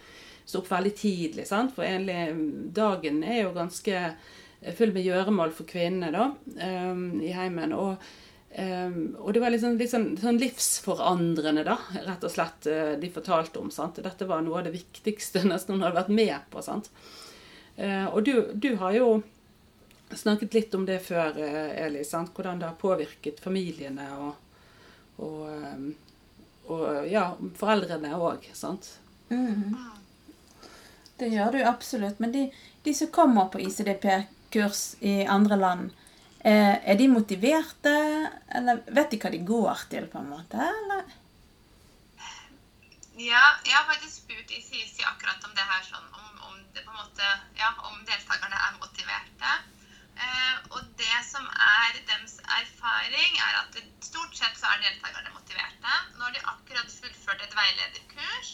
[0.45, 1.47] stå opp veldig tidlig.
[1.49, 1.75] sant?
[1.77, 4.03] For egentlig dagen er jo ganske
[4.79, 6.29] full med gjøremål for kvinnene da,
[6.93, 7.75] um, i heimen.
[7.79, 8.13] Og
[8.53, 13.09] Um, og det var liksom, litt sånn, sånn livsforandrende, da, rett og slett, eh, de
[13.09, 13.71] fortalte om.
[13.73, 14.03] sant?
[14.05, 16.61] Dette var noe av det viktigste nesten hun hadde vært med på.
[16.61, 16.91] sant?
[17.79, 19.07] Uh, og du, du har jo
[20.17, 22.05] snakket litt om det før, eh, Eli.
[22.05, 22.33] sant?
[22.35, 24.35] Hvordan det har påvirket familiene og,
[25.19, 25.89] og, eh,
[26.73, 27.27] og ja,
[27.59, 28.51] foreldrene òg.
[28.55, 28.99] sant?
[29.31, 29.77] Mm.
[31.19, 32.21] Det gjør du absolutt.
[32.21, 32.47] Men de,
[32.83, 35.91] de som kommer på ICDP-kurs i andre land,
[36.41, 37.97] eh, er de motiverte?
[38.49, 40.71] Eller vet de hva de går til, på en måte?
[40.71, 41.19] Eller?
[43.23, 46.91] Ja, jeg har faktisk spurt ICIC akkurat om det her, sånn, om, om, det på
[46.91, 47.29] en måte,
[47.61, 49.53] ja, om deltakerne er motiverte.
[50.23, 55.35] Eh, og det som er deres erfaring, er at det, stort sett så er deltakerne
[55.35, 55.97] motiverte.
[56.17, 58.53] Nå har de akkurat fullført et veilederkurs.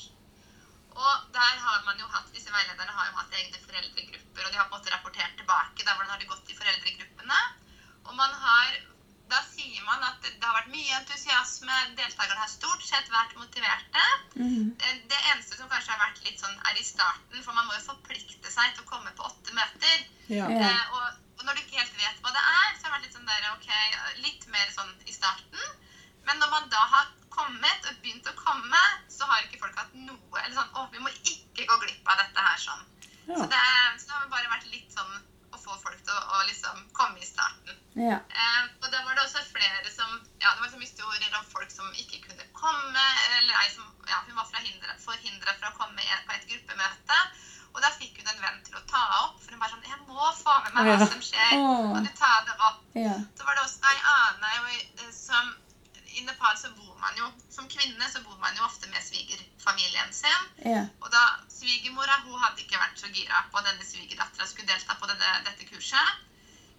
[0.98, 4.58] Og der har man jo hatt, disse veilederne har jo hatt egne foreldregrupper, og de
[4.58, 7.42] har på en måte rapportert tilbake da, hvordan har det gått i foreldregruppene.
[8.08, 8.80] Og man har,
[9.30, 14.08] da sier man at det, har vært mye entusiasme, deltakerne har stort sett vært motiverte.
[14.40, 14.74] Mm.
[14.80, 17.86] Det eneste som kanskje har vært litt sånn, er i starten, for man må jo
[17.92, 20.06] forplikte seg til å komme på åtte møter.
[20.32, 20.50] Ja.
[20.50, 23.06] Eh, og, og når du ikke helt vet hva det er, så har det vært
[23.06, 23.68] litt sånn der, ok,
[24.24, 25.70] litt mer sånn i starten.
[26.26, 29.94] Men når man da har kommet og begynt å komme, så har ikke folk hatt
[29.94, 32.84] noe Eller sånn Å, vi må ikke gå glipp av dette her sånn.
[33.28, 33.38] Ja.
[33.38, 33.60] Så, det,
[34.00, 35.14] så det har bare vært litt sånn
[35.54, 37.78] å få folk til å, å liksom komme i starten.
[37.98, 38.18] Ja.
[38.18, 41.70] Eh, og da var det også flere som Ja, det var liksom historier om folk
[41.72, 43.06] som ikke kunne komme,
[43.38, 47.22] eller ei som ja, hun var forhindra fra å komme på et gruppemøte.
[47.78, 50.00] Og da fikk hun en venn til å ta opp, for hun var sånn Jeg
[50.08, 51.52] må få med meg hva som skjer.
[51.54, 51.92] Åh.
[51.94, 52.80] Kan du ta det opp?
[52.98, 53.14] Ja.
[53.38, 55.52] Så var det også ei annen som
[56.18, 60.10] I Nepal så bor man jo Som kvinne så bor man jo ofte med svigerfamilien
[60.16, 60.48] sin.
[60.66, 60.82] Ja.
[61.04, 61.22] Og da
[61.54, 65.30] svigermora hun hadde ikke vært så gira på at denne svigerdattera skulle delta på denne,
[65.46, 66.26] dette kurset.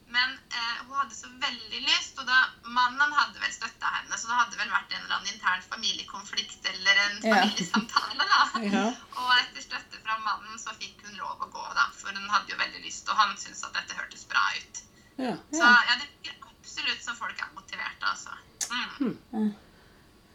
[0.10, 4.17] Men eh, hun hadde så veldig lyst, og da mannen hadde vel støtta henne.
[4.17, 8.26] Så det hadde vel vært en eller annen intern familiekonflikt eller en familiesamtale.
[8.26, 8.41] da.
[8.74, 8.86] Ja.
[9.22, 11.88] Og etter støtte fra mannen så fikk hun lov å gå, da.
[11.95, 14.84] For hun hadde jo veldig lyst, og han syntes at dette hørtes bra ut.
[15.19, 15.36] Ja.
[15.54, 18.34] Så ja, det virker absolutt som folk er motiverte, altså.
[18.69, 19.54] Mm.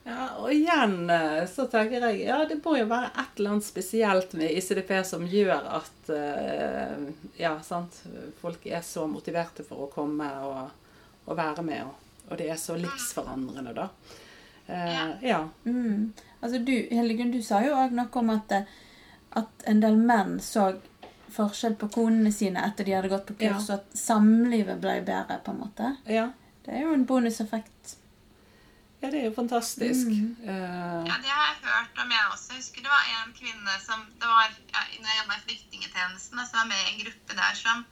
[0.05, 3.65] Ja, og igjen eh, så tenker jeg ja, det må jo være et eller annet
[3.65, 7.07] spesielt med ICDP som gjør at eh,
[7.41, 8.03] ja, sant,
[8.41, 10.75] folk er så motiverte for å komme og,
[11.25, 13.89] og være med, og, og, det er så livsforandrende, da.
[14.67, 15.41] Eh, ja.
[15.65, 16.13] Mm.
[16.41, 18.59] Altså du, Hildegunn, du sa jo òg noe om at,
[19.41, 20.75] at en del menn så
[21.35, 23.81] forskjell på konene sine etter de hadde gått på kurs, ja.
[23.81, 25.97] og at samlivet ble bedre, på en måte.
[26.13, 26.29] Ja.
[26.65, 27.97] Det er jo en bonuseffekt.
[29.05, 30.07] Ja, det er jo fantastisk.
[30.09, 30.29] Mm.
[30.49, 32.47] Uh, ja, det har jeg hørt om, jeg også.
[32.55, 36.41] Jeg husker det var en kvinne som det var, ja, når jeg jobba i Flyktningetjenesten,
[36.41, 37.83] som var med i en gruppe der som,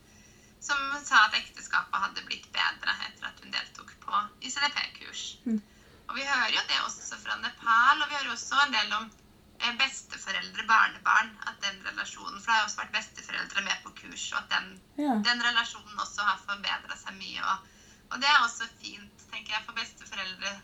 [0.68, 5.26] som, sa at ekteskapet hadde blitt bedre etter at hun deltok på ICDP-kurs.
[5.44, 5.60] Mm.
[6.08, 9.06] Og vi hører jo det også fra Nepal, og vi hører også en del om
[9.60, 11.36] eh, besteforeldre, barnebarn.
[11.44, 14.50] At den relasjonen For det har jo også vært besteforeldre med på kurs, og at
[14.56, 15.20] den, ja.
[15.28, 17.44] den relasjonen også har forbedra seg mye.
[17.52, 17.72] Og,
[18.10, 20.60] og, det er også fint, tenker jeg, for besteforeldre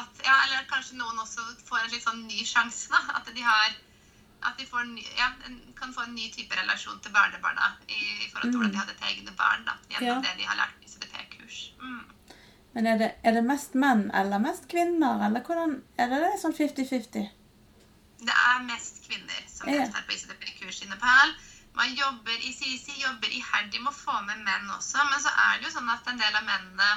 [0.00, 3.18] at Ja, eller kanskje noen også får en litt sånn ny sjanse, da.
[3.18, 3.74] At de har
[4.44, 5.30] at de ny, ja,
[5.78, 8.56] kan få en ny type relasjon til barnebarna i, i forhold til mm.
[8.56, 9.64] hvordan de hadde til egne barn.
[9.68, 10.18] da, Gjennom ja.
[10.26, 11.60] det de har lært i CDP-kurs.
[11.80, 12.02] Mm.
[12.74, 16.42] Men er det, er det, mest menn eller mest kvinner, eller hvordan Er det, det
[16.42, 17.26] sånn 50-50?
[18.24, 21.34] Det er mest kvinner som deltar på ICDP-kurs i Nepal.
[21.74, 25.58] Man jobber, i ICIC jobber iherdig med å få med menn også, men så er
[25.58, 26.90] det jo sånn at en del av mennene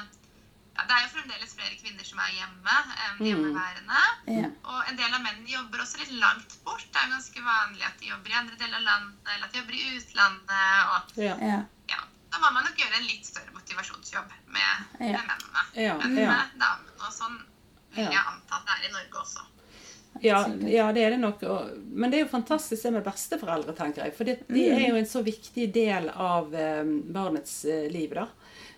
[0.78, 3.24] ja, det er jo fremdeles flere kvinner som er hjemme enn mm.
[3.28, 4.04] hjemmeværende.
[4.28, 4.36] Mm.
[4.36, 4.52] Yeah.
[4.70, 6.86] Og en del av mennene jobber også litt langt bort.
[6.86, 9.56] Det er jo ganske vanlig at de jobber i andre deler av landet, eller at
[9.56, 10.94] de jobber i utlandet.
[10.94, 11.44] Og, yeah.
[11.90, 12.04] ja.
[12.28, 16.98] Da må man nok gjøre en litt større motivasjonsjobb med, med mennene enn med damene.
[17.02, 17.38] Og sånn
[17.96, 19.46] vil jeg anta at det er i Norge også.
[20.22, 21.42] Ja, ja, det er det nok.
[21.90, 24.14] Men det er jo fantastisk det med besteforeldre, tenker jeg.
[24.18, 24.60] For de mm.
[24.78, 26.84] er jo en så viktig del av eh,
[27.18, 28.28] barnets eh, liv, da.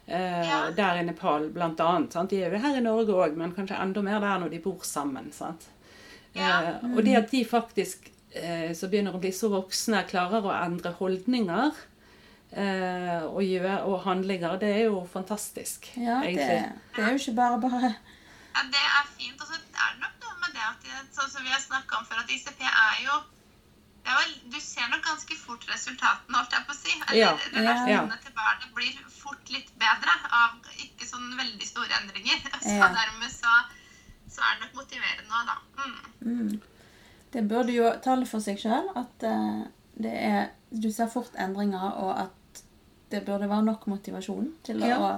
[0.10, 0.72] Eh, ja.
[0.72, 2.16] Der i Nepal, annet.
[2.30, 4.82] De er jo her i Norge òg, men kanskje enda mer der når de bor
[4.84, 5.30] sammen.
[5.36, 5.68] Sant?
[6.34, 6.80] Ja.
[6.80, 10.56] Eh, og det at de faktisk, eh, som begynner å bli så voksne, klarer å
[10.56, 11.72] endre holdninger
[12.52, 15.92] eh, og, gjøre, og, handlinger, det er jo fantastisk.
[15.96, 16.38] Ja, det,
[16.96, 17.96] det, er jo ikke bare bare.
[18.56, 19.38] Ja, det er fint.
[19.38, 22.10] Og så er det nok noe med det at sånn som vi har snakka om
[22.10, 23.22] før, at ICP er jo
[24.10, 26.96] Vel, du ser nok ganske fort resultatene, holdt jeg på å si.
[26.96, 27.34] Eller ja.
[27.54, 28.22] relasjonene ja.
[28.24, 32.42] til barnet blir fort litt bedre av ikke sånn veldig store endringer.
[32.66, 32.90] Så ja.
[32.96, 33.54] dermed så,
[34.28, 35.58] så, er det nok motiverende òg, da.
[36.26, 36.40] Mm.
[36.40, 36.56] Mm.
[37.34, 39.68] Det burde jo tale for seg sjøl at uh,
[40.00, 42.64] det er Du ser fort endringer, og at
[43.10, 45.16] det burde være nok motivasjon til å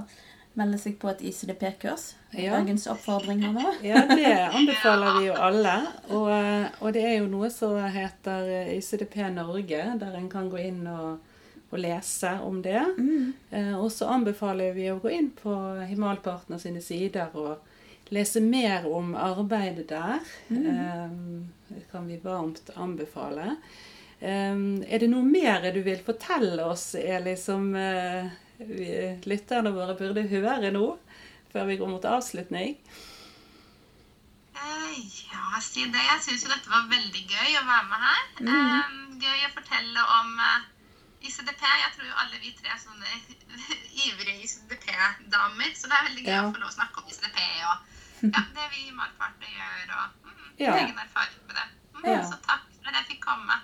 [0.59, 2.11] melde seg på et ICDP-kurs.
[2.35, 2.57] Ja.
[2.57, 3.73] Dagens oppfordring her nå.
[3.85, 5.75] ja, det anbefaler vi jo alle.
[6.11, 6.31] Og,
[6.79, 11.21] og, det er jo noe som heter ICDP Norge, der en kan gå inn og,
[11.71, 12.83] og lese om det.
[12.97, 13.31] Mm.
[13.49, 15.55] Eh, og så anbefaler vi å gå inn på
[15.87, 20.19] Himalpartner sine sider og lese mer om arbeidet der.
[20.51, 20.67] Mm.
[20.67, 21.17] Eh,
[21.71, 23.55] det kan vi varmt anbefale.
[24.19, 27.71] Eh, er det noe mer du vil fortelle oss, Eli, som
[29.27, 30.85] lytterne våre burde høre nå,
[31.51, 32.77] før vi går mot avslutning?
[34.61, 34.97] Eh,
[35.31, 36.03] ja, si det.
[36.05, 38.27] Jeg syns jo dette var veldig gøy å være med her.
[38.45, 39.17] Mm.
[39.21, 40.67] Gøy å fortelle om uh,
[41.21, 41.63] ICDP.
[41.63, 43.09] Jeg tror jo alle vi tre er sånne
[44.05, 45.73] ivrige ICDP-damer.
[45.77, 46.43] Så det er veldig gøy ja.
[46.45, 47.89] å få lov å snakke om ICDP og
[48.27, 50.75] ja, det vi i Malpartner gjør, og mm, ja.
[50.77, 51.67] egen erfaring med det.
[51.97, 52.21] Mm, ja.
[52.29, 53.59] Så takk for at jeg fikk komme.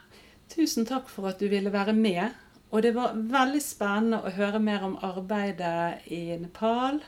[0.54, 2.47] Tusen takk for at du ville være med.
[2.72, 7.00] Og det var veldig spennende å høre mer om arbeidet i Nepal,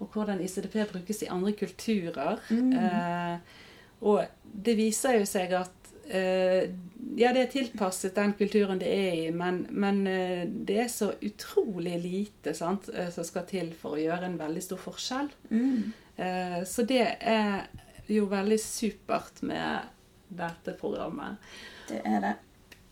[0.00, 2.38] og hvordan ICDP brukes i andre kulturer.
[2.48, 2.70] Mm.
[2.78, 3.58] Eh,
[4.06, 6.70] og det viser jo seg at eh,
[7.18, 11.10] ja, det er tilpasset den kulturen det er i, men, men eh, det er så
[11.20, 15.30] utrolig lite sant, eh, som skal til for å gjøre en veldig stor forskjell.
[15.50, 15.90] Mm.
[16.16, 17.66] Eh, så det er
[18.10, 19.90] jo veldig supert med
[20.30, 21.42] dette programmet.
[21.90, 22.36] Det er det.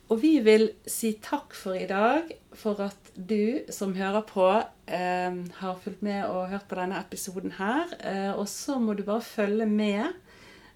[0.09, 4.47] Og vi vil si takk for i dag, for at du som hører på,
[4.87, 7.93] eh, har fulgt med og hørt på denne episoden her.
[8.01, 10.05] Eh, og så må du bare følge med.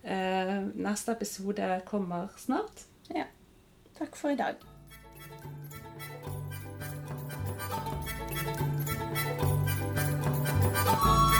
[0.04, 2.84] Eh, neste episode kommer snart.
[3.14, 3.24] Ja.
[3.98, 4.54] Takk for i dag.
[10.85, 11.31] thank